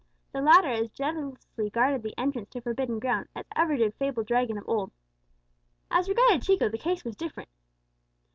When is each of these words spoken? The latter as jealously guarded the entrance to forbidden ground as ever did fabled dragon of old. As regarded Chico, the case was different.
The 0.31 0.41
latter 0.41 0.69
as 0.69 0.89
jealously 0.89 1.69
guarded 1.69 2.01
the 2.01 2.17
entrance 2.19 2.49
to 2.53 2.61
forbidden 2.61 2.97
ground 2.97 3.27
as 3.35 3.45
ever 3.55 3.77
did 3.77 3.93
fabled 3.93 4.25
dragon 4.25 4.57
of 4.57 4.67
old. 4.67 4.91
As 5.91 6.09
regarded 6.09 6.41
Chico, 6.41 6.69
the 6.69 6.77
case 6.79 7.05
was 7.05 7.15
different. 7.15 7.49